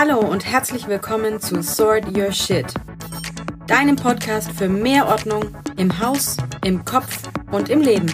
Hallo 0.00 0.20
und 0.20 0.46
herzlich 0.46 0.86
willkommen 0.86 1.40
zu 1.40 1.60
Sort 1.60 2.16
Your 2.16 2.30
Shit, 2.30 2.72
deinem 3.66 3.96
Podcast 3.96 4.48
für 4.52 4.68
mehr 4.68 5.08
Ordnung 5.08 5.56
im 5.76 5.98
Haus, 5.98 6.36
im 6.64 6.84
Kopf 6.84 7.28
und 7.50 7.68
im 7.68 7.80
Leben. 7.80 8.08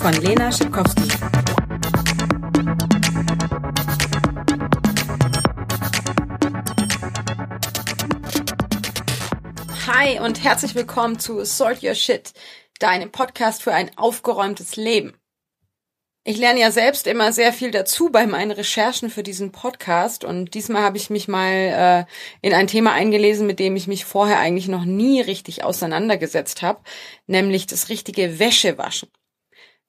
Von 0.00 0.14
Lena 0.14 0.50
Schipkowski. 0.50 1.08
Hi 9.86 10.18
und 10.18 10.42
herzlich 10.42 10.74
willkommen 10.74 11.20
zu 11.20 11.44
Sort 11.44 11.84
Your 11.84 11.94
Shit, 11.94 12.32
deinem 12.80 13.12
Podcast 13.12 13.62
für 13.62 13.72
ein 13.72 13.96
aufgeräumtes 13.96 14.74
Leben. 14.74 15.14
Ich 16.28 16.38
lerne 16.38 16.58
ja 16.58 16.72
selbst 16.72 17.06
immer 17.06 17.32
sehr 17.32 17.52
viel 17.52 17.70
dazu 17.70 18.10
bei 18.10 18.26
meinen 18.26 18.50
Recherchen 18.50 19.10
für 19.10 19.22
diesen 19.22 19.52
Podcast 19.52 20.24
und 20.24 20.54
diesmal 20.54 20.82
habe 20.82 20.96
ich 20.96 21.08
mich 21.08 21.28
mal 21.28 21.52
äh, 21.52 22.04
in 22.44 22.52
ein 22.52 22.66
Thema 22.66 22.90
eingelesen, 22.90 23.46
mit 23.46 23.60
dem 23.60 23.76
ich 23.76 23.86
mich 23.86 24.04
vorher 24.04 24.40
eigentlich 24.40 24.66
noch 24.66 24.84
nie 24.84 25.20
richtig 25.20 25.62
auseinandergesetzt 25.62 26.62
habe, 26.62 26.80
nämlich 27.28 27.68
das 27.68 27.90
richtige 27.90 28.40
Wäschewaschen. 28.40 29.08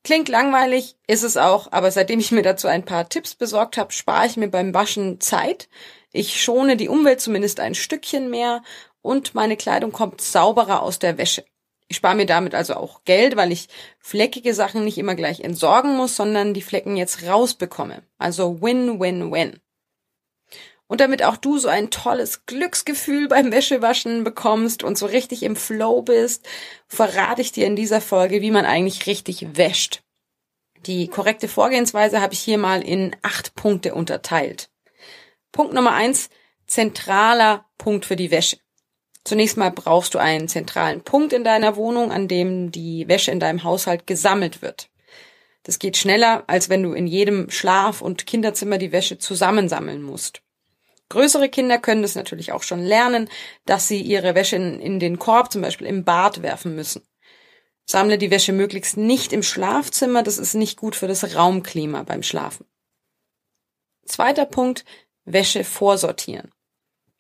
Klingt 0.04 0.30
langweilig, 0.30 0.98
ist 1.08 1.24
es 1.24 1.38
auch, 1.38 1.72
aber 1.72 1.90
seitdem 1.90 2.20
ich 2.20 2.32
mir 2.32 2.44
dazu 2.44 2.68
ein 2.68 2.86
paar 2.86 3.10
Tipps 3.10 3.34
besorgt 3.34 3.76
habe, 3.76 3.92
spare 3.92 4.28
ich 4.28 4.38
mir 4.38 4.48
beim 4.48 4.76
Waschen 4.76 5.20
Zeit. 5.20 5.70
Ich 6.14 6.40
schone 6.40 6.78
die 6.78 6.88
Umwelt 6.88 7.20
zumindest 7.20 7.60
ein 7.60 7.74
Stückchen 7.74 8.30
mehr 8.30 8.62
und 9.02 9.34
meine 9.34 9.58
Kleidung 9.58 9.92
kommt 9.92 10.22
sauberer 10.22 10.84
aus 10.84 11.00
der 11.00 11.18
Wäsche. 11.18 11.46
Ich 11.90 11.98
spare 11.98 12.16
mir 12.16 12.26
damit 12.26 12.54
also 12.54 12.76
auch 12.76 13.04
Geld, 13.06 13.38
weil 13.38 13.52
ich 13.52 13.70
fleckige 14.00 14.54
Sachen 14.54 14.84
nicht 14.84 14.98
immer 14.98 15.16
gleich 15.16 15.40
entsorgen 15.40 15.96
muss, 15.96 16.16
sondern 16.16 16.54
die 16.54 16.62
Flecken 16.62 16.98
jetzt 16.98 17.24
rausbekomme. 17.24 18.04
Also 18.18 18.62
win-win-win. 18.62 19.60
Und 20.88 21.02
damit 21.02 21.24
auch 21.24 21.38
du 21.38 21.58
so 21.58 21.68
ein 21.68 21.90
tolles 21.90 22.46
Glücksgefühl 22.46 23.28
beim 23.28 23.52
Wäschewaschen 23.52 24.24
bekommst 24.24 24.84
und 24.84 24.98
so 24.98 25.06
richtig 25.06 25.44
im 25.44 25.56
Flow 25.56 26.02
bist, 26.02 26.48
verrate 26.88 27.42
ich 27.42 27.52
dir 27.52 27.68
in 27.68 27.76
dieser 27.76 28.00
Folge, 28.00 28.42
wie 28.42 28.52
man 28.52 28.66
eigentlich 28.66 29.06
richtig 29.06 29.58
wäscht. 29.58 30.02
Die 30.86 31.08
korrekte 31.08 31.50
Vorgehensweise 31.50 32.22
habe 32.22 32.34
ich 32.34 32.40
hier 32.40 32.58
mal 32.58 32.82
in 32.82 33.16
acht 33.22 33.56
Punkte 33.56 33.94
unterteilt. 33.94 34.70
Punkt 35.52 35.74
Nummer 35.74 35.92
eins, 35.92 36.30
zentraler 36.68 37.66
Punkt 37.78 38.06
für 38.06 38.16
die 38.16 38.32
Wäsche. 38.32 38.58
Zunächst 39.28 39.58
mal 39.58 39.72
brauchst 39.72 40.14
du 40.14 40.20
einen 40.20 40.48
zentralen 40.48 41.02
Punkt 41.02 41.34
in 41.34 41.44
deiner 41.44 41.76
Wohnung, 41.76 42.14
an 42.14 42.30
dem 42.30 42.72
die 42.72 43.10
Wäsche 43.10 43.32
in 43.32 43.42
deinem 43.42 43.66
Haushalt 43.66 44.08
gesammelt 44.08 44.62
wird. 44.62 44.90
Das 45.64 45.80
geht 45.80 45.98
schneller, 45.98 46.46
als 46.48 46.70
wenn 46.70 46.82
du 46.82 46.94
in 46.94 47.08
jedem 47.08 47.50
Schlaf- 47.50 48.02
und 48.02 48.26
Kinderzimmer 48.26 48.78
die 48.78 48.94
Wäsche 48.94 49.18
zusammensammeln 49.18 50.02
musst. 50.02 50.44
Größere 51.10 51.50
Kinder 51.50 51.78
können 51.78 52.04
das 52.04 52.16
natürlich 52.16 52.54
auch 52.54 52.64
schon 52.64 52.82
lernen, 52.82 53.30
dass 53.66 53.90
sie 53.90 54.02
ihre 54.02 54.34
Wäsche 54.34 54.56
in, 54.56 54.80
in 54.80 54.98
den 54.98 55.20
Korb, 55.20 55.52
zum 55.52 55.62
Beispiel 55.62 55.88
im 55.88 56.06
Bad, 56.06 56.42
werfen 56.42 56.74
müssen. 56.74 57.02
Sammle 57.84 58.18
die 58.18 58.32
Wäsche 58.32 58.54
möglichst 58.54 58.96
nicht 58.96 59.34
im 59.34 59.44
Schlafzimmer, 59.44 60.24
das 60.24 60.38
ist 60.38 60.54
nicht 60.54 60.78
gut 60.80 60.96
für 60.96 61.10
das 61.10 61.36
Raumklima 61.36 62.04
beim 62.04 62.24
Schlafen. 62.24 62.66
Zweiter 64.06 64.46
Punkt, 64.46 64.86
Wäsche 65.26 65.66
vorsortieren. 65.66 66.54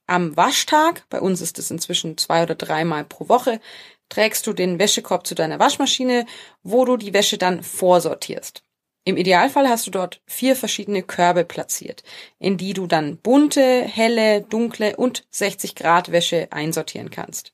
Am 0.07 0.37
Waschtag, 0.37 1.03
bei 1.09 1.19
uns 1.19 1.41
ist 1.41 1.59
es 1.59 1.69
inzwischen 1.69 2.17
zwei 2.17 2.43
oder 2.43 2.55
dreimal 2.55 3.03
pro 3.03 3.27
Woche, 3.27 3.59
trägst 4.07 4.47
du 4.47 4.53
den 4.53 4.79
Wäschekorb 4.79 5.27
zu 5.27 5.35
deiner 5.35 5.59
Waschmaschine, 5.59 6.25
wo 6.63 6.85
du 6.85 6.95
die 6.95 7.13
Wäsche 7.13 7.37
dann 7.37 7.61
vorsortierst. 7.61 8.63
Im 9.03 9.17
Idealfall 9.17 9.67
hast 9.67 9.85
du 9.85 9.91
dort 9.91 10.21
vier 10.25 10.55
verschiedene 10.55 11.03
Körbe 11.03 11.43
platziert, 11.43 12.03
in 12.39 12.57
die 12.57 12.73
du 12.73 12.87
dann 12.87 13.17
bunte, 13.17 13.81
helle, 13.83 14.41
dunkle 14.41 14.95
und 14.95 15.25
60 15.29 15.75
Grad 15.75 16.11
Wäsche 16.11 16.47
einsortieren 16.51 17.09
kannst. 17.09 17.51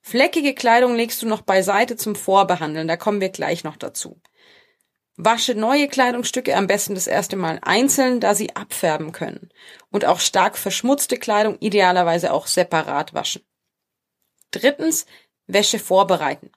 Fleckige 0.00 0.54
Kleidung 0.54 0.96
legst 0.96 1.22
du 1.22 1.26
noch 1.26 1.42
beiseite 1.42 1.96
zum 1.96 2.16
Vorbehandeln, 2.16 2.88
da 2.88 2.96
kommen 2.96 3.20
wir 3.20 3.30
gleich 3.30 3.64
noch 3.64 3.76
dazu. 3.76 4.20
Wasche 5.16 5.54
neue 5.54 5.88
Kleidungsstücke 5.88 6.56
am 6.56 6.66
besten 6.66 6.94
das 6.94 7.06
erste 7.06 7.36
Mal 7.36 7.60
einzeln, 7.62 8.20
da 8.20 8.34
sie 8.34 8.56
abfärben 8.56 9.12
können. 9.12 9.50
Und 9.90 10.04
auch 10.04 10.20
stark 10.20 10.58
verschmutzte 10.58 11.18
Kleidung 11.18 11.56
idealerweise 11.60 12.32
auch 12.32 12.46
separat 12.46 13.14
waschen. 13.14 13.42
Drittens, 14.50 15.06
Wäsche 15.46 15.78
vorbereiten. 15.78 16.50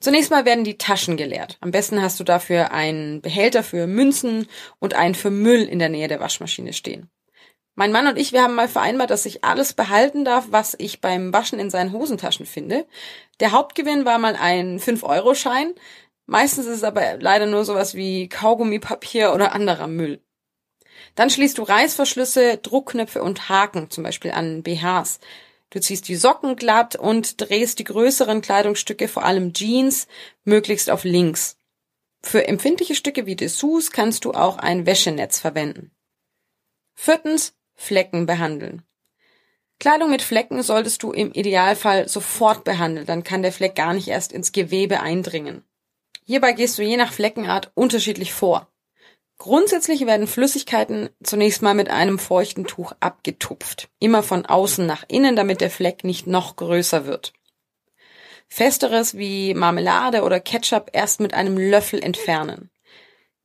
Zunächst 0.00 0.30
mal 0.30 0.44
werden 0.44 0.64
die 0.64 0.78
Taschen 0.78 1.16
geleert. 1.16 1.58
Am 1.60 1.70
besten 1.70 2.02
hast 2.02 2.18
du 2.18 2.24
dafür 2.24 2.72
einen 2.72 3.20
Behälter 3.20 3.62
für 3.62 3.86
Münzen 3.86 4.48
und 4.78 4.94
einen 4.94 5.14
für 5.14 5.30
Müll 5.30 5.62
in 5.62 5.78
der 5.78 5.88
Nähe 5.88 6.08
der 6.08 6.18
Waschmaschine 6.18 6.72
stehen. 6.72 7.08
Mein 7.74 7.92
Mann 7.92 8.06
und 8.06 8.18
ich, 8.18 8.32
wir 8.32 8.42
haben 8.42 8.54
mal 8.54 8.68
vereinbart, 8.68 9.10
dass 9.10 9.24
ich 9.24 9.44
alles 9.44 9.72
behalten 9.72 10.24
darf, 10.24 10.46
was 10.50 10.74
ich 10.78 11.00
beim 11.00 11.32
Waschen 11.32 11.58
in 11.58 11.70
seinen 11.70 11.92
Hosentaschen 11.92 12.46
finde. 12.46 12.86
Der 13.40 13.52
Hauptgewinn 13.52 14.04
war 14.04 14.18
mal 14.18 14.36
ein 14.36 14.78
5-Euro-Schein, 14.78 15.74
Meistens 16.32 16.64
ist 16.64 16.76
es 16.76 16.82
aber 16.82 17.18
leider 17.18 17.44
nur 17.44 17.66
sowas 17.66 17.94
wie 17.94 18.26
Kaugummipapier 18.26 19.34
oder 19.34 19.52
anderer 19.52 19.86
Müll. 19.86 20.22
Dann 21.14 21.28
schließt 21.28 21.58
du 21.58 21.62
Reißverschlüsse, 21.62 22.56
Druckknöpfe 22.56 23.22
und 23.22 23.50
Haken, 23.50 23.90
zum 23.90 24.02
Beispiel 24.02 24.30
an 24.30 24.62
BHs. 24.62 25.20
Du 25.68 25.78
ziehst 25.78 26.08
die 26.08 26.16
Socken 26.16 26.56
glatt 26.56 26.96
und 26.96 27.38
drehst 27.38 27.80
die 27.80 27.84
größeren 27.84 28.40
Kleidungsstücke, 28.40 29.08
vor 29.08 29.26
allem 29.26 29.52
Jeans, 29.52 30.06
möglichst 30.44 30.88
auf 30.88 31.04
links. 31.04 31.58
Für 32.22 32.48
empfindliche 32.48 32.94
Stücke 32.94 33.26
wie 33.26 33.36
Dessous 33.36 33.90
kannst 33.90 34.24
du 34.24 34.32
auch 34.32 34.56
ein 34.56 34.86
Wäschenetz 34.86 35.38
verwenden. 35.38 35.90
Viertens, 36.94 37.52
Flecken 37.74 38.24
behandeln. 38.24 38.84
Kleidung 39.78 40.08
mit 40.08 40.22
Flecken 40.22 40.62
solltest 40.62 41.02
du 41.02 41.12
im 41.12 41.30
Idealfall 41.32 42.08
sofort 42.08 42.64
behandeln, 42.64 43.04
dann 43.04 43.22
kann 43.22 43.42
der 43.42 43.52
Fleck 43.52 43.74
gar 43.74 43.92
nicht 43.92 44.08
erst 44.08 44.32
ins 44.32 44.52
Gewebe 44.52 45.00
eindringen. 45.00 45.62
Hierbei 46.24 46.52
gehst 46.52 46.78
du 46.78 46.82
je 46.82 46.96
nach 46.96 47.12
Fleckenart 47.12 47.70
unterschiedlich 47.74 48.32
vor. 48.32 48.68
Grundsätzlich 49.38 50.06
werden 50.06 50.28
Flüssigkeiten 50.28 51.10
zunächst 51.22 51.62
mal 51.62 51.74
mit 51.74 51.90
einem 51.90 52.20
feuchten 52.20 52.64
Tuch 52.64 52.92
abgetupft, 53.00 53.88
immer 53.98 54.22
von 54.22 54.46
außen 54.46 54.86
nach 54.86 55.04
innen, 55.08 55.34
damit 55.34 55.60
der 55.60 55.70
Fleck 55.70 56.04
nicht 56.04 56.28
noch 56.28 56.54
größer 56.54 57.06
wird. 57.06 57.32
Festeres 58.46 59.16
wie 59.16 59.54
Marmelade 59.54 60.22
oder 60.22 60.38
Ketchup 60.38 60.90
erst 60.92 61.18
mit 61.20 61.34
einem 61.34 61.58
Löffel 61.58 62.00
entfernen. 62.02 62.70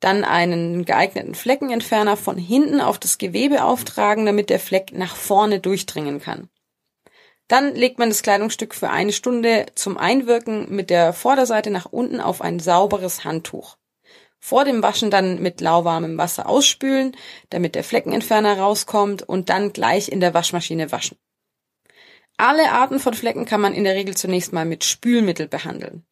Dann 0.00 0.22
einen 0.22 0.84
geeigneten 0.84 1.34
Fleckenentferner 1.34 2.16
von 2.16 2.38
hinten 2.38 2.80
auf 2.80 2.98
das 2.98 3.18
Gewebe 3.18 3.64
auftragen, 3.64 4.26
damit 4.26 4.50
der 4.50 4.60
Fleck 4.60 4.92
nach 4.92 5.16
vorne 5.16 5.58
durchdringen 5.58 6.20
kann. 6.20 6.48
Dann 7.48 7.74
legt 7.74 7.98
man 7.98 8.10
das 8.10 8.22
Kleidungsstück 8.22 8.74
für 8.74 8.90
eine 8.90 9.12
Stunde 9.12 9.66
zum 9.74 9.96
Einwirken 9.96 10.74
mit 10.74 10.90
der 10.90 11.14
Vorderseite 11.14 11.70
nach 11.70 11.86
unten 11.86 12.20
auf 12.20 12.42
ein 12.42 12.60
sauberes 12.60 13.24
Handtuch. 13.24 13.78
Vor 14.38 14.64
dem 14.64 14.82
Waschen 14.82 15.10
dann 15.10 15.42
mit 15.42 15.60
lauwarmem 15.60 16.16
Wasser 16.18 16.48
ausspülen, 16.48 17.16
damit 17.50 17.74
der 17.74 17.84
Fleckenentferner 17.84 18.58
rauskommt 18.58 19.22
und 19.22 19.48
dann 19.48 19.72
gleich 19.72 20.10
in 20.10 20.20
der 20.20 20.34
Waschmaschine 20.34 20.92
waschen. 20.92 21.18
Alle 22.36 22.70
Arten 22.70 23.00
von 23.00 23.14
Flecken 23.14 23.46
kann 23.46 23.60
man 23.60 23.74
in 23.74 23.82
der 23.82 23.96
Regel 23.96 24.16
zunächst 24.16 24.52
mal 24.52 24.64
mit 24.64 24.84
Spülmittel 24.84 25.48
behandeln. 25.48 26.04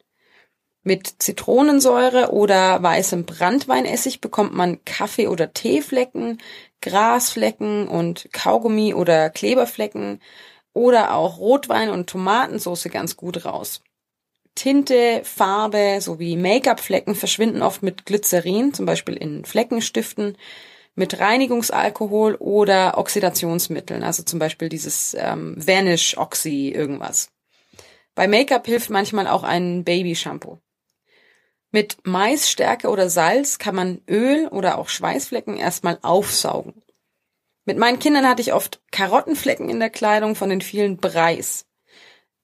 Mit 0.82 1.22
Zitronensäure 1.22 2.32
oder 2.32 2.82
weißem 2.82 3.26
Brandweinessig 3.26 4.20
bekommt 4.20 4.54
man 4.54 4.84
Kaffee- 4.84 5.28
oder 5.28 5.52
Teeflecken, 5.52 6.40
Grasflecken 6.80 7.88
und 7.88 8.28
Kaugummi- 8.32 8.94
oder 8.94 9.30
Kleberflecken 9.30 10.20
oder 10.76 11.14
auch 11.14 11.38
Rotwein 11.38 11.88
und 11.88 12.06
Tomatensauce 12.06 12.84
ganz 12.90 13.16
gut 13.16 13.46
raus. 13.46 13.80
Tinte, 14.54 15.22
Farbe 15.24 15.98
sowie 16.00 16.36
Make-up-Flecken 16.36 17.14
verschwinden 17.14 17.62
oft 17.62 17.82
mit 17.82 18.04
Glycerin, 18.04 18.74
zum 18.74 18.84
Beispiel 18.84 19.16
in 19.16 19.46
Fleckenstiften, 19.46 20.36
mit 20.94 21.18
Reinigungsalkohol 21.18 22.34
oder 22.34 22.98
Oxidationsmitteln, 22.98 24.02
also 24.02 24.22
zum 24.22 24.38
Beispiel 24.38 24.68
dieses 24.68 25.16
ähm, 25.18 25.56
Vanish 25.56 26.18
Oxy 26.18 26.68
irgendwas. 26.68 27.30
Bei 28.14 28.28
Make-up 28.28 28.66
hilft 28.66 28.90
manchmal 28.90 29.28
auch 29.28 29.44
ein 29.44 29.82
Baby-Shampoo. 29.82 30.58
Mit 31.70 31.98
Maisstärke 32.04 32.88
oder 32.88 33.08
Salz 33.08 33.58
kann 33.58 33.74
man 33.74 34.02
Öl 34.08 34.48
oder 34.48 34.76
auch 34.76 34.90
Schweißflecken 34.90 35.56
erstmal 35.56 35.98
aufsaugen. 36.02 36.82
Mit 37.66 37.78
meinen 37.78 37.98
Kindern 37.98 38.26
hatte 38.26 38.42
ich 38.42 38.54
oft 38.54 38.80
Karottenflecken 38.92 39.68
in 39.68 39.80
der 39.80 39.90
Kleidung 39.90 40.36
von 40.36 40.48
den 40.48 40.60
vielen 40.60 40.96
Breis. 40.96 41.66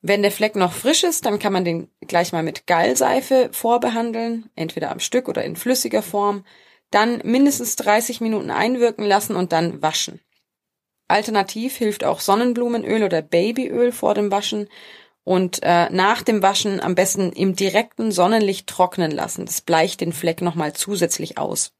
Wenn 0.00 0.22
der 0.22 0.32
Fleck 0.32 0.56
noch 0.56 0.72
frisch 0.72 1.04
ist, 1.04 1.24
dann 1.24 1.38
kann 1.38 1.52
man 1.52 1.64
den 1.64 1.88
gleich 2.00 2.32
mal 2.32 2.42
mit 2.42 2.66
Gallseife 2.66 3.48
vorbehandeln, 3.52 4.50
entweder 4.56 4.90
am 4.90 4.98
Stück 4.98 5.28
oder 5.28 5.44
in 5.44 5.54
flüssiger 5.54 6.02
Form, 6.02 6.44
dann 6.90 7.20
mindestens 7.24 7.76
30 7.76 8.20
Minuten 8.20 8.50
einwirken 8.50 9.04
lassen 9.04 9.36
und 9.36 9.52
dann 9.52 9.80
waschen. 9.80 10.20
Alternativ 11.06 11.76
hilft 11.76 12.02
auch 12.02 12.18
Sonnenblumenöl 12.18 13.04
oder 13.04 13.22
Babyöl 13.22 13.92
vor 13.92 14.14
dem 14.14 14.32
Waschen 14.32 14.68
und 15.22 15.60
äh, 15.62 15.88
nach 15.90 16.22
dem 16.22 16.42
Waschen 16.42 16.80
am 16.80 16.96
besten 16.96 17.30
im 17.30 17.54
direkten 17.54 18.10
Sonnenlicht 18.10 18.66
trocknen 18.66 19.12
lassen. 19.12 19.46
Das 19.46 19.60
bleicht 19.60 20.00
den 20.00 20.12
Fleck 20.12 20.42
nochmal 20.42 20.72
zusätzlich 20.72 21.38
aus. 21.38 21.72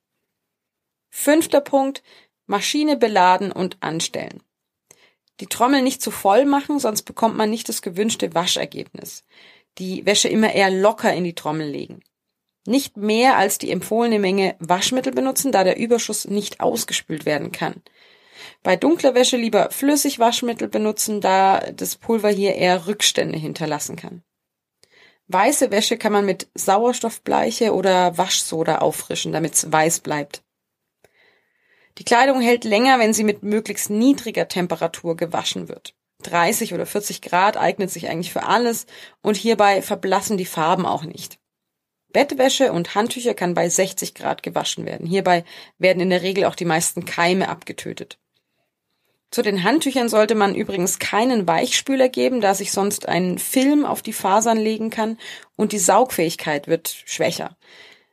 Fünfter 1.11 1.61
Punkt, 1.61 2.03
Maschine 2.53 2.99
beladen 2.99 3.51
und 3.51 3.79
anstellen. 3.81 4.43
Die 5.41 5.47
Trommel 5.47 5.81
nicht 5.81 6.03
zu 6.03 6.11
voll 6.11 6.45
machen, 6.45 6.79
sonst 6.79 7.03
bekommt 7.03 7.35
man 7.35 7.49
nicht 7.49 7.69
das 7.69 7.81
gewünschte 7.81 8.35
Waschergebnis. 8.35 9.25
Die 9.79 10.05
Wäsche 10.05 10.29
immer 10.29 10.53
eher 10.53 10.71
locker 10.71 11.13
in 11.15 11.25
die 11.25 11.35
Trommel 11.35 11.67
legen. 11.67 12.03
Nicht 12.67 12.99
mehr 12.99 13.39
als 13.39 13.57
die 13.57 13.71
empfohlene 13.71 14.19
Menge 14.19 14.55
Waschmittel 14.61 15.13
benutzen, 15.13 15.51
da 15.51 15.65
der 15.65 15.79
Überschuss 15.79 16.27
nicht 16.27 16.61
ausgespült 16.61 17.25
werden 17.25 17.53
kann. 17.53 17.83
Bei 18.63 18.77
dunkler 18.77 19.15
Wäsche 19.15 19.39
lieber 19.39 19.71
flüssig 19.71 20.19
Waschmittel 20.19 20.69
benutzen, 20.69 21.23
da 21.23 21.59
das 21.73 21.97
Pulver 21.97 22.29
hier 22.29 22.55
eher 22.55 22.87
Rückstände 22.87 23.39
hinterlassen 23.39 23.97
kann. 23.97 24.23
Weiße 25.29 25.71
Wäsche 25.71 25.97
kann 25.97 26.13
man 26.13 26.27
mit 26.27 26.49
Sauerstoffbleiche 26.55 27.73
oder 27.73 28.19
Waschsoda 28.19 28.79
auffrischen, 28.79 29.33
damit 29.33 29.55
es 29.55 29.73
weiß 29.73 30.01
bleibt. 30.01 30.43
Die 31.99 32.05
Kleidung 32.05 32.41
hält 32.41 32.65
länger, 32.65 32.99
wenn 32.99 33.13
sie 33.13 33.25
mit 33.25 33.43
möglichst 33.43 33.91
niedriger 33.91 34.49
Temperatur 34.49 35.17
gewaschen 35.17 35.69
wird. 35.69 35.95
30 36.23 36.73
oder 36.75 36.87
40 36.87 37.21
Grad 37.21 37.57
eignet 37.57 37.91
sich 37.91 38.09
eigentlich 38.09 38.33
für 38.33 38.45
alles 38.45 38.87
und 39.23 39.37
hierbei 39.37 39.83
verblassen 39.83 40.39
die 40.39 40.47
Farben 40.47 40.87
auch 40.87 41.05
nicht. 41.05 41.39
Bettwäsche 42.13 42.73
und 42.73 42.95
Handtücher 42.95 43.35
kann 43.35 43.55
bei 43.55 43.69
60 43.69 44.15
Grad 44.15 44.43
gewaschen 44.43 44.85
werden. 44.87 45.07
Hierbei 45.07 45.45
werden 45.79 46.01
in 46.01 46.11
der 46.11 46.23
Regel 46.23 46.45
auch 46.45 46.55
die 46.55 46.65
meisten 46.65 47.05
Keime 47.05 47.49
abgetötet. 47.49 48.19
Zu 49.31 49.41
den 49.41 49.65
Handtüchern 49.65 50.11
sollte 50.11 50.35
man 50.35 50.55
übrigens 50.55 50.99
keinen 50.99 51.49
Weichspüler 51.49 52.11
geben, 52.11 52.43
da 52.43 52.55
sich 52.55 52.71
sonst 52.71 53.09
ein 53.09 53.39
Film 53.39 53.87
auf 53.87 54.03
die 54.03 54.13
Fasern 54.13 54.59
legen 54.59 54.91
kann 54.91 55.19
und 55.57 55.73
die 55.73 55.79
Saugfähigkeit 55.79 56.69
wird 56.69 56.89
schwächer. 57.07 57.57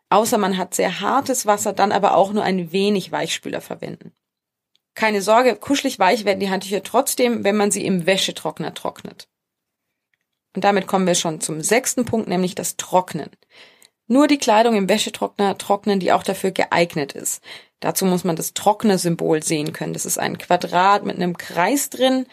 Außer 0.09 0.38
man 0.38 0.57
hat 0.57 0.73
sehr 0.73 1.01
hartes 1.01 1.45
Wasser, 1.45 1.73
dann 1.73 1.91
aber 1.91 2.15
auch 2.15 2.33
nur 2.33 2.44
ein 2.44 2.71
wenig 2.71 3.11
Weichspüler 3.11 3.61
verwenden. 3.61 4.11
Keine 4.95 5.21
Sorge, 5.21 5.56
kuschelig 5.56 6.00
weich 6.00 6.25
werden 6.25 6.39
die 6.39 6.50
Handtücher 6.50 6.83
trotzdem, 6.83 7.44
wenn 7.44 7.56
man 7.56 7.71
sie 7.71 7.85
im 7.85 8.06
Wäschetrockner 8.06 8.73
trocknet. 8.73 9.29
Und 10.56 10.63
damit 10.63 10.88
kommen 10.88 11.07
wir 11.07 11.15
schon 11.15 11.41
zum 11.41 11.61
sechsten 11.61 12.06
Punkt, 12.06 12.27
nämlich 12.27 12.56
das 12.56 12.75
Trocknen. 12.75 13.29
Nur 14.07 14.27
die 14.27 14.39
Kleidung 14.39 14.75
im 14.75 14.89
Wäschetrockner 14.89 15.57
trocknen, 15.59 16.00
die 16.00 16.11
auch 16.11 16.23
dafür 16.23 16.50
geeignet 16.50 17.13
ist. 17.13 17.44
Dazu 17.79 18.06
muss 18.06 18.23
man 18.23 18.35
das 18.35 18.56
trockene 18.56 18.97
Symbol 18.97 19.44
sehen 19.44 19.71
können. 19.71 19.94
Das 19.94 20.06
ist 20.06 20.17
ein 20.17 20.39
Quadrat 20.39 21.06
mit 21.06 21.17
einem 21.17 21.38
Kreis 21.38 21.91
drin. 21.91 22.25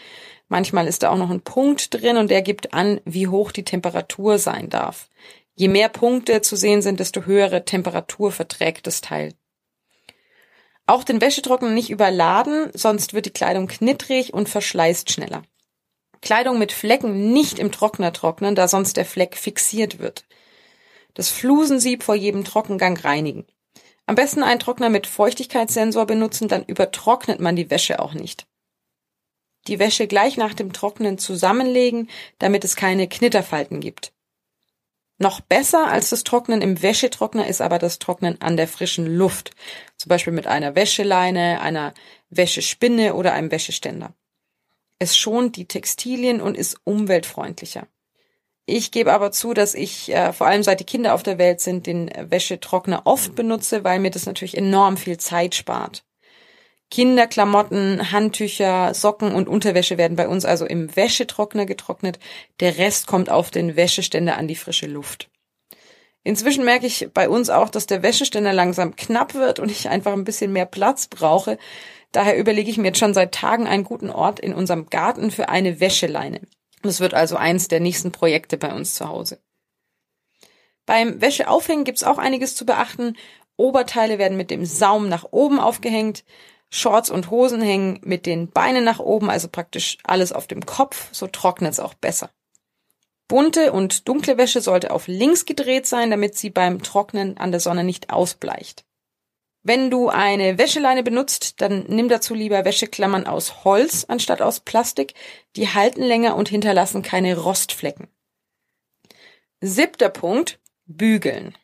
Manchmal 0.49 0.87
ist 0.87 1.03
da 1.03 1.11
auch 1.11 1.19
noch 1.19 1.31
ein 1.31 1.43
Punkt 1.43 1.93
drin 1.93 2.17
und 2.17 2.31
der 2.31 2.41
gibt 2.41 2.73
an, 2.73 3.01
wie 3.05 3.29
hoch 3.29 3.53
die 3.53 3.65
Temperatur 3.65 4.39
sein 4.39 4.71
darf. 4.71 5.11
Je 5.57 5.69
mehr 5.69 5.89
Punkte 5.89 6.43
zu 6.43 6.55
sehen 6.55 6.83
sind, 6.83 7.01
desto 7.01 7.23
höhere 7.25 7.65
Temperatur 7.65 8.31
verträgt 8.31 8.87
das 8.87 9.01
Teil. 9.01 9.33
Auch 10.87 11.03
den 11.03 11.21
Wäschetrockner 11.21 11.71
nicht 11.71 11.91
überladen, 11.91 12.71
sonst 12.75 13.15
wird 13.15 13.27
die 13.27 13.31
Kleidung 13.31 13.67
knittrig 13.67 14.35
und 14.35 14.49
verschleißt 14.49 15.11
schneller. 15.11 15.43
Kleidung 16.21 16.59
mit 16.59 16.73
Flecken 16.73 17.33
nicht 17.33 17.59
im 17.59 17.73
Trockner 17.73 18.13
trocknen, 18.13 18.55
da 18.55 18.69
sonst 18.69 18.97
der 18.97 19.07
Fleck 19.07 19.37
fixiert 19.37 19.99
wird. 19.99 20.25
Das 21.15 21.31
Flusensieb 21.31 22.03
vor 22.03 22.15
jedem 22.15 22.45
Trockengang 22.45 22.97
reinigen. 22.99 23.47
Am 24.05 24.15
besten 24.15 24.43
einen 24.43 24.61
Trockner 24.61 24.91
mit 24.91 25.07
Feuchtigkeitssensor 25.07 26.07
benutzen, 26.07 26.49
dann 26.49 26.65
übertrocknet 26.65 27.41
man 27.41 27.57
die 27.57 27.71
Wäsche 27.71 27.99
auch 27.99 28.13
nicht. 28.13 28.47
Die 29.67 29.79
Wäsche 29.79 30.07
gleich 30.07 30.37
nach 30.37 30.55
dem 30.55 30.73
Trocknen 30.73 31.19
zusammenlegen, 31.19 32.09
damit 32.39 32.63
es 32.63 32.77
keine 32.77 33.09
Knitterfalten 33.09 33.81
gibt. 33.81 34.13
Noch 35.19 35.41
besser 35.41 35.89
als 35.89 36.11
das 36.11 36.25
Trocknen 36.25 36.61
im 36.61 36.83
Wäschetrockner 36.83 37.47
ist 37.47 37.63
aber 37.63 37.79
das 37.79 37.99
Trocknen 37.99 38.41
an 38.43 38.57
der 38.57 38.69
frischen 38.69 39.07
Luft, 39.07 39.53
zum 39.97 40.11
Beispiel 40.11 40.33
mit 40.33 40.47
einer 40.47 40.75
Wäscheleine, 40.75 41.61
einer 41.63 41.95
Wäschespinne 42.29 43.15
oder 43.15 43.33
einem 43.33 43.51
Wäscheständer. 43.51 44.15
Es 44.99 45.17
schont 45.17 45.57
die 45.57 45.67
Textilien 45.67 46.41
und 46.41 46.57
ist 46.57 46.79
umweltfreundlicher. 46.85 47.87
Ich 48.67 48.91
gebe 48.91 49.13
aber 49.13 49.31
zu, 49.31 49.55
dass 49.55 49.75
ich 49.75 50.13
äh, 50.13 50.33
vor 50.33 50.49
allem 50.49 50.63
seit 50.63 50.81
die 50.81 50.85
Kinder 50.85 51.15
auf 51.15 51.23
der 51.23 51.39
Welt 51.39 51.61
sind, 51.61 51.87
den 51.87 52.11
Wäschetrockner 52.19 53.03
oft 53.05 53.35
benutze, 53.37 53.85
weil 53.85 54.01
mir 54.01 54.11
das 54.11 54.27
natürlich 54.27 54.57
enorm 54.57 54.97
viel 54.97 55.19
Zeit 55.19 55.55
spart. 55.55 56.06
Kinderklamotten, 56.91 58.13
Handtücher, 58.13 58.95
Socken 58.95 59.35
und 59.35 59.49
Unterwäsche 59.49 59.99
werden 59.99 60.17
bei 60.17 60.29
uns 60.29 60.45
also 60.45 60.65
im 60.67 60.95
Wäschetrockner 60.95 61.67
getrocknet. 61.67 62.19
Der 62.61 62.79
Rest 62.79 63.07
kommt 63.07 63.29
auf 63.29 63.51
den 63.51 63.77
Wäscheständer 63.77 64.37
an 64.37 64.47
die 64.47 64.55
frische 64.55 64.87
Luft. 64.87 65.29
Inzwischen 66.23 66.65
merke 66.65 66.87
ich 66.87 67.09
bei 67.13 67.29
uns 67.29 67.51
auch, 67.51 67.69
dass 67.69 67.87
der 67.87 68.03
Wäscheständer 68.03 68.53
langsam 68.53 68.97
knapp 68.97 69.35
wird 69.35 69.59
und 69.59 69.71
ich 69.71 69.89
einfach 69.89 70.13
ein 70.13 70.25
bisschen 70.25 70.53
mehr 70.53 70.67
Platz 70.67 71.07
brauche. 71.07 71.59
Daher 72.13 72.37
überlege 72.37 72.71
ich 72.71 72.79
mir 72.79 72.89
jetzt 72.89 72.99
schon 72.99 73.15
seit 73.15 73.33
Tagen 73.33 73.67
einen 73.67 73.85
guten 73.85 74.11
Ort 74.11 74.41
in 74.41 74.55
unserem 74.55 74.87
Garten 74.87 75.31
für 75.31 75.49
eine 75.49 75.81
Wäscheleine. 75.81 76.41
Das 76.83 77.01
wird 77.01 77.15
also 77.15 77.37
eins 77.37 77.69
der 77.69 77.81
nächsten 77.81 78.13
Projekte 78.13 78.59
bei 78.59 78.73
uns 78.73 78.95
zu 78.95 79.09
Hause. 79.09 79.39
Beim 80.85 81.21
Wäscheaufhängen 81.21 81.85
gibt's 81.85 82.05
auch 82.05 82.19
einiges 82.19 82.55
zu 82.55 82.65
beachten. 82.65 83.17
Oberteile 83.57 84.19
werden 84.19 84.37
mit 84.37 84.51
dem 84.51 84.65
Saum 84.65 85.09
nach 85.09 85.27
oben 85.31 85.59
aufgehängt. 85.59 86.25
Shorts 86.71 87.11
und 87.11 87.31
Hosen 87.31 87.63
hängen 87.63 88.01
mit 88.03 88.27
den 88.27 88.51
Beinen 88.51 88.85
nach 88.85 88.99
oben, 88.99 89.31
also 89.31 89.49
praktisch 89.49 89.99
alles 90.05 90.33
auf 90.33 90.47
dem 90.47 90.67
Kopf, 90.67 91.09
so 91.13 91.27
trocknet 91.27 91.73
es 91.73 91.81
auch 91.81 91.95
besser. 91.95 92.31
Bunte 93.29 93.73
und 93.73 94.09
dunkle 94.09 94.39
Wäsche 94.39 94.61
sollte 94.61 94.93
auf 94.93 95.09
links 95.09 95.47
gedreht 95.47 95.87
sein, 95.87 96.11
damit 96.11 96.37
sie 96.37 96.51
beim 96.51 96.83
Trocknen 96.83 97.39
an 97.39 97.51
der 97.51 97.61
Sonne 97.61 97.83
nicht 97.83 98.11
ausbleicht. 98.11 98.85
Wenn 99.63 99.91
du 99.91 100.09
eine 100.09 100.59
Wäscheleine 100.59 101.03
benutzt, 101.03 101.61
dann 101.61 101.87
nimm 101.89 102.09
dazu 102.09 102.35
lieber 102.35 102.65
Wäscheklammern 102.65 103.27
aus 103.27 103.65
Holz 103.65 104.05
anstatt 104.05 104.41
aus 104.41 104.61
Plastik. 104.61 105.15
Die 105.57 105.69
halten 105.69 106.03
länger 106.03 106.37
und 106.37 106.49
hinterlassen 106.49 107.03
keine 107.03 107.37
Rostflecken. 107.37 108.07
Siebter 109.61 110.09
Punkt. 110.09 110.61
Bügeln. 110.85 111.59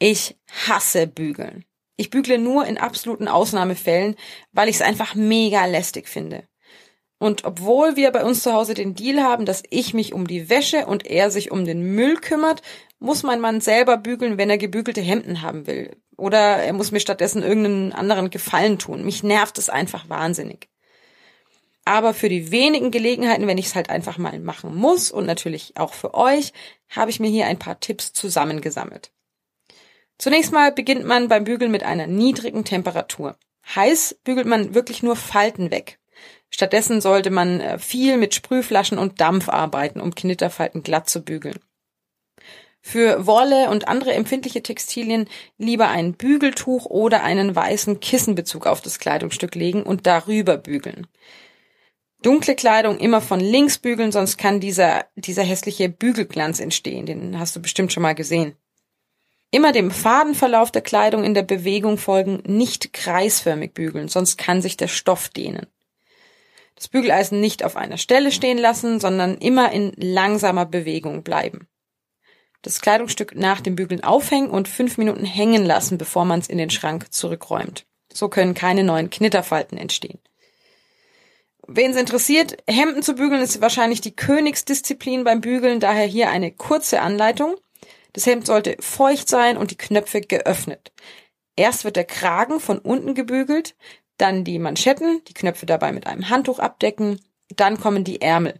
Ich 0.00 0.36
hasse 0.66 1.06
Bügeln. 1.06 1.64
Ich 1.96 2.10
bügle 2.10 2.38
nur 2.38 2.66
in 2.66 2.78
absoluten 2.78 3.28
Ausnahmefällen, 3.28 4.16
weil 4.52 4.68
ich 4.68 4.76
es 4.76 4.82
einfach 4.82 5.14
mega 5.14 5.64
lästig 5.66 6.08
finde. 6.08 6.46
Und 7.18 7.44
obwohl 7.44 7.96
wir 7.96 8.10
bei 8.10 8.24
uns 8.24 8.42
zu 8.42 8.52
Hause 8.52 8.74
den 8.74 8.94
Deal 8.94 9.22
haben, 9.22 9.46
dass 9.46 9.62
ich 9.70 9.94
mich 9.94 10.12
um 10.12 10.26
die 10.26 10.50
Wäsche 10.50 10.86
und 10.86 11.06
er 11.06 11.30
sich 11.30 11.50
um 11.50 11.64
den 11.64 11.94
Müll 11.94 12.16
kümmert, 12.16 12.60
muss 12.98 13.22
mein 13.22 13.40
Mann 13.40 13.60
selber 13.62 13.96
bügeln, 13.96 14.36
wenn 14.36 14.50
er 14.50 14.58
gebügelte 14.58 15.00
Hemden 15.00 15.40
haben 15.40 15.66
will. 15.66 15.96
Oder 16.18 16.38
er 16.38 16.72
muss 16.74 16.92
mir 16.92 17.00
stattdessen 17.00 17.42
irgendeinen 17.42 17.92
anderen 17.92 18.30
Gefallen 18.30 18.78
tun. 18.78 19.04
Mich 19.04 19.22
nervt 19.22 19.56
es 19.56 19.70
einfach 19.70 20.08
wahnsinnig. 20.08 20.68
Aber 21.86 22.14
für 22.14 22.28
die 22.28 22.50
wenigen 22.50 22.90
Gelegenheiten, 22.90 23.46
wenn 23.46 23.58
ich 23.58 23.66
es 23.66 23.74
halt 23.74 23.90
einfach 23.90 24.18
mal 24.18 24.38
machen 24.40 24.74
muss 24.74 25.10
und 25.10 25.24
natürlich 25.24 25.76
auch 25.76 25.94
für 25.94 26.14
euch, 26.14 26.52
habe 26.90 27.10
ich 27.10 27.20
mir 27.20 27.30
hier 27.30 27.46
ein 27.46 27.58
paar 27.58 27.80
Tipps 27.80 28.12
zusammengesammelt. 28.12 29.12
Zunächst 30.18 30.52
mal 30.52 30.72
beginnt 30.72 31.04
man 31.04 31.28
beim 31.28 31.44
Bügeln 31.44 31.70
mit 31.70 31.82
einer 31.82 32.06
niedrigen 32.06 32.64
Temperatur. 32.64 33.36
Heiß 33.74 34.18
bügelt 34.24 34.46
man 34.46 34.74
wirklich 34.74 35.02
nur 35.02 35.16
Falten 35.16 35.70
weg. 35.70 35.98
Stattdessen 36.50 37.00
sollte 37.00 37.30
man 37.30 37.60
äh, 37.60 37.78
viel 37.78 38.16
mit 38.16 38.34
Sprühflaschen 38.34 38.98
und 38.98 39.20
Dampf 39.20 39.48
arbeiten, 39.48 40.00
um 40.00 40.14
Knitterfalten 40.14 40.82
glatt 40.82 41.10
zu 41.10 41.22
bügeln. 41.22 41.58
Für 42.80 43.26
Wolle 43.26 43.68
und 43.70 43.88
andere 43.88 44.12
empfindliche 44.12 44.62
Textilien 44.62 45.28
lieber 45.58 45.88
ein 45.88 46.14
Bügeltuch 46.14 46.86
oder 46.86 47.24
einen 47.24 47.56
weißen 47.56 47.98
Kissenbezug 47.98 48.66
auf 48.66 48.80
das 48.80 49.00
Kleidungsstück 49.00 49.56
legen 49.56 49.82
und 49.82 50.06
darüber 50.06 50.56
bügeln. 50.56 51.08
Dunkle 52.22 52.54
Kleidung 52.54 52.98
immer 52.98 53.20
von 53.20 53.40
links 53.40 53.78
bügeln, 53.78 54.12
sonst 54.12 54.38
kann 54.38 54.60
dieser, 54.60 55.06
dieser 55.16 55.42
hässliche 55.42 55.88
Bügelglanz 55.88 56.60
entstehen. 56.60 57.06
Den 57.06 57.38
hast 57.38 57.56
du 57.56 57.60
bestimmt 57.60 57.92
schon 57.92 58.04
mal 58.04 58.14
gesehen. 58.14 58.56
Immer 59.56 59.72
dem 59.72 59.90
Fadenverlauf 59.90 60.70
der 60.70 60.82
Kleidung 60.82 61.24
in 61.24 61.32
der 61.32 61.42
Bewegung 61.42 61.96
folgen, 61.96 62.42
nicht 62.46 62.92
kreisförmig 62.92 63.72
bügeln, 63.72 64.08
sonst 64.08 64.36
kann 64.36 64.60
sich 64.60 64.76
der 64.76 64.88
Stoff 64.88 65.30
dehnen. 65.30 65.66
Das 66.74 66.88
Bügeleisen 66.88 67.40
nicht 67.40 67.64
auf 67.64 67.76
einer 67.76 67.96
Stelle 67.96 68.32
stehen 68.32 68.58
lassen, 68.58 69.00
sondern 69.00 69.38
immer 69.38 69.72
in 69.72 69.92
langsamer 69.96 70.66
Bewegung 70.66 71.22
bleiben 71.22 71.68
das 72.66 72.80
Kleidungsstück 72.80 73.36
nach 73.36 73.60
dem 73.60 73.76
Bügeln 73.76 74.02
aufhängen 74.02 74.50
und 74.50 74.66
fünf 74.66 74.98
Minuten 74.98 75.24
hängen 75.24 75.64
lassen, 75.64 75.98
bevor 75.98 76.24
man 76.24 76.40
es 76.40 76.48
in 76.48 76.58
den 76.58 76.70
Schrank 76.70 77.12
zurückräumt. 77.12 77.86
So 78.12 78.28
können 78.28 78.54
keine 78.54 78.82
neuen 78.82 79.08
Knitterfalten 79.08 79.78
entstehen. 79.78 80.18
Wen 81.68 81.92
es 81.92 81.96
interessiert, 81.96 82.56
Hemden 82.68 83.02
zu 83.02 83.14
bügeln 83.14 83.40
ist 83.40 83.60
wahrscheinlich 83.60 84.00
die 84.00 84.14
Königsdisziplin 84.14 85.24
beim 85.24 85.40
Bügeln, 85.40 85.80
daher 85.80 86.06
hier 86.06 86.30
eine 86.30 86.50
kurze 86.50 87.00
Anleitung. 87.00 87.54
Das 88.16 88.24
Hemd 88.24 88.46
sollte 88.46 88.78
feucht 88.80 89.28
sein 89.28 89.58
und 89.58 89.72
die 89.72 89.76
Knöpfe 89.76 90.22
geöffnet. 90.22 90.90
Erst 91.54 91.84
wird 91.84 91.96
der 91.96 92.06
Kragen 92.06 92.60
von 92.60 92.78
unten 92.78 93.14
gebügelt, 93.14 93.76
dann 94.16 94.42
die 94.42 94.58
Manschetten, 94.58 95.20
die 95.28 95.34
Knöpfe 95.34 95.66
dabei 95.66 95.92
mit 95.92 96.06
einem 96.06 96.30
Handtuch 96.30 96.58
abdecken, 96.58 97.20
dann 97.54 97.78
kommen 97.78 98.04
die 98.04 98.22
Ärmel. 98.22 98.58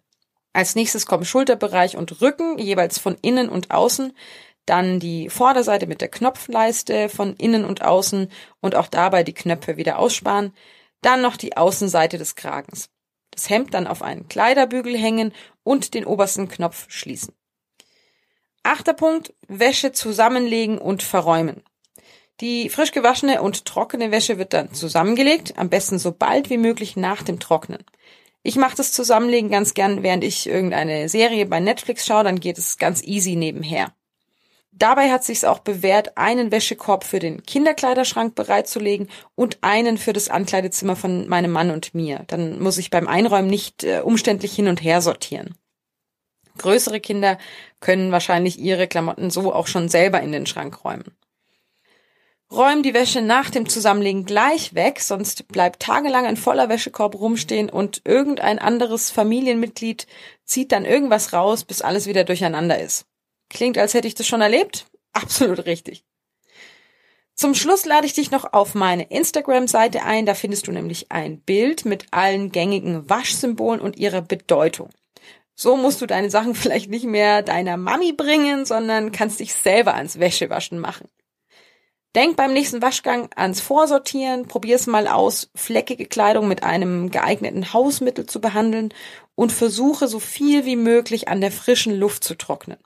Als 0.52 0.74
nächstes 0.74 1.06
kommen 1.06 1.24
Schulterbereich 1.24 1.96
und 1.96 2.20
Rücken, 2.20 2.58
jeweils 2.58 2.98
von 2.98 3.16
innen 3.22 3.48
und 3.48 3.70
außen. 3.70 4.12
Dann 4.66 5.00
die 5.00 5.30
Vorderseite 5.30 5.86
mit 5.86 6.02
der 6.02 6.08
Knopfleiste 6.08 7.08
von 7.08 7.34
innen 7.36 7.64
und 7.64 7.80
außen 7.80 8.30
und 8.60 8.74
auch 8.74 8.88
dabei 8.88 9.22
die 9.22 9.32
Knöpfe 9.32 9.78
wieder 9.78 9.98
aussparen. 9.98 10.52
Dann 11.00 11.22
noch 11.22 11.38
die 11.38 11.56
Außenseite 11.56 12.18
des 12.18 12.34
Kragens. 12.34 12.90
das 13.30 13.48
Hemd 13.48 13.72
dann 13.72 13.86
auf 13.86 14.02
einen 14.02 14.28
Kleiderbügel 14.28 14.98
hängen 14.98 15.32
und 15.62 15.94
den 15.94 16.04
obersten 16.04 16.48
Knopf 16.48 16.84
schließen. 16.90 17.32
Achter 18.66 18.94
Punkt, 18.94 19.32
Wäsche 19.46 19.92
zusammenlegen 19.92 20.78
und 20.78 21.02
verräumen. 21.02 21.62
Die 22.40 22.68
frisch 22.68 22.90
gewaschene 22.90 23.40
und 23.40 23.64
trockene 23.64 24.10
Wäsche 24.10 24.38
wird 24.38 24.52
dann 24.52 24.74
zusammengelegt, 24.74 25.54
am 25.56 25.70
besten 25.70 25.98
so 25.98 26.12
bald 26.12 26.50
wie 26.50 26.58
möglich 26.58 26.96
nach 26.96 27.22
dem 27.22 27.38
Trocknen. 27.38 27.84
Ich 28.42 28.56
mache 28.56 28.76
das 28.76 28.92
Zusammenlegen 28.92 29.50
ganz 29.50 29.72
gern, 29.74 30.02
während 30.02 30.24
ich 30.24 30.48
irgendeine 30.48 31.08
Serie 31.08 31.46
bei 31.46 31.60
Netflix 31.60 32.06
schaue, 32.06 32.24
dann 32.24 32.40
geht 32.40 32.58
es 32.58 32.76
ganz 32.76 33.02
easy 33.04 33.36
nebenher. 33.36 33.92
Dabei 34.72 35.10
hat 35.10 35.24
sich's 35.24 35.44
auch 35.44 35.60
bewährt, 35.60 36.18
einen 36.18 36.50
Wäschekorb 36.50 37.04
für 37.04 37.18
den 37.18 37.44
Kinderkleiderschrank 37.44 38.34
bereitzulegen 38.34 39.08
und 39.34 39.58
einen 39.62 39.96
für 39.96 40.12
das 40.12 40.28
Ankleidezimmer 40.28 40.96
von 40.96 41.28
meinem 41.28 41.52
Mann 41.52 41.70
und 41.70 41.94
mir. 41.94 42.24
Dann 42.26 42.60
muss 42.60 42.76
ich 42.78 42.90
beim 42.90 43.06
Einräumen 43.08 43.48
nicht 43.48 43.84
äh, 43.84 44.00
umständlich 44.00 44.54
hin 44.54 44.68
und 44.68 44.82
her 44.82 45.00
sortieren. 45.00 45.54
Größere 46.58 47.00
Kinder 47.00 47.38
können 47.80 48.12
wahrscheinlich 48.12 48.58
ihre 48.58 48.88
Klamotten 48.88 49.30
so 49.30 49.52
auch 49.52 49.66
schon 49.66 49.88
selber 49.88 50.20
in 50.20 50.32
den 50.32 50.46
Schrank 50.46 50.84
räumen. 50.84 51.16
Räum 52.50 52.84
die 52.84 52.94
Wäsche 52.94 53.22
nach 53.22 53.50
dem 53.50 53.68
Zusammenlegen 53.68 54.24
gleich 54.24 54.74
weg, 54.74 55.00
sonst 55.00 55.48
bleibt 55.48 55.82
tagelang 55.82 56.26
ein 56.26 56.36
voller 56.36 56.68
Wäschekorb 56.68 57.16
rumstehen 57.16 57.68
und 57.68 58.02
irgendein 58.04 58.60
anderes 58.60 59.10
Familienmitglied 59.10 60.06
zieht 60.44 60.70
dann 60.70 60.84
irgendwas 60.84 61.32
raus, 61.32 61.64
bis 61.64 61.82
alles 61.82 62.06
wieder 62.06 62.22
durcheinander 62.22 62.78
ist. 62.78 63.06
Klingt, 63.48 63.78
als 63.78 63.94
hätte 63.94 64.06
ich 64.06 64.14
das 64.14 64.28
schon 64.28 64.40
erlebt? 64.40 64.86
Absolut 65.12 65.66
richtig. 65.66 66.04
Zum 67.34 67.54
Schluss 67.54 67.84
lade 67.84 68.06
ich 68.06 68.14
dich 68.14 68.30
noch 68.30 68.54
auf 68.54 68.74
meine 68.74 69.10
Instagram-Seite 69.10 70.04
ein. 70.04 70.24
Da 70.24 70.34
findest 70.34 70.68
du 70.68 70.72
nämlich 70.72 71.12
ein 71.12 71.40
Bild 71.40 71.84
mit 71.84 72.06
allen 72.10 72.50
gängigen 72.50 73.10
Waschsymbolen 73.10 73.80
und 73.80 73.98
ihrer 73.98 74.22
Bedeutung. 74.22 74.88
So 75.56 75.76
musst 75.76 76.02
du 76.02 76.06
deine 76.06 76.30
Sachen 76.30 76.54
vielleicht 76.54 76.90
nicht 76.90 77.06
mehr 77.06 77.42
deiner 77.42 77.76
Mami 77.76 78.12
bringen, 78.12 78.64
sondern 78.64 79.10
kannst 79.10 79.40
dich 79.40 79.54
selber 79.54 79.94
ans 79.94 80.20
Wäschewaschen 80.20 80.78
machen. 80.78 81.08
Denk 82.14 82.36
beim 82.36 82.54
nächsten 82.54 82.80
Waschgang 82.80 83.28
ans 83.36 83.60
Vorsortieren, 83.60 84.46
probier's 84.46 84.86
mal 84.86 85.06
aus, 85.06 85.50
fleckige 85.54 86.06
Kleidung 86.06 86.48
mit 86.48 86.62
einem 86.62 87.10
geeigneten 87.10 87.74
Hausmittel 87.74 88.24
zu 88.24 88.40
behandeln 88.40 88.94
und 89.34 89.52
versuche 89.52 90.08
so 90.08 90.18
viel 90.18 90.64
wie 90.64 90.76
möglich 90.76 91.28
an 91.28 91.42
der 91.42 91.52
frischen 91.52 91.94
Luft 91.94 92.24
zu 92.24 92.34
trocknen. 92.34 92.78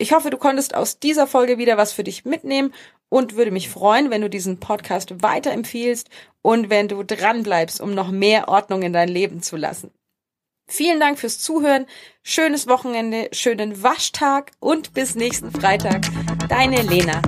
Ich 0.00 0.12
hoffe, 0.12 0.30
du 0.30 0.36
konntest 0.36 0.76
aus 0.76 1.00
dieser 1.00 1.26
Folge 1.26 1.58
wieder 1.58 1.76
was 1.76 1.92
für 1.92 2.04
dich 2.04 2.24
mitnehmen 2.24 2.72
und 3.08 3.34
würde 3.34 3.50
mich 3.50 3.68
freuen, 3.68 4.10
wenn 4.10 4.22
du 4.22 4.30
diesen 4.30 4.60
Podcast 4.60 5.20
weiterempfiehlst 5.20 6.08
und 6.40 6.70
wenn 6.70 6.86
du 6.86 7.02
dranbleibst, 7.02 7.80
um 7.80 7.92
noch 7.92 8.12
mehr 8.12 8.46
Ordnung 8.46 8.82
in 8.82 8.92
dein 8.92 9.08
Leben 9.08 9.42
zu 9.42 9.56
lassen. 9.56 9.90
Vielen 10.68 11.00
Dank 11.00 11.18
fürs 11.18 11.38
Zuhören, 11.38 11.86
schönes 12.22 12.68
Wochenende, 12.68 13.30
schönen 13.32 13.82
Waschtag 13.82 14.52
und 14.60 14.92
bis 14.92 15.14
nächsten 15.14 15.50
Freitag. 15.50 16.02
Deine 16.48 16.82
Lena. 16.82 17.22